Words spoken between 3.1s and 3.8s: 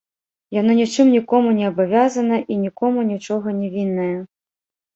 нічога не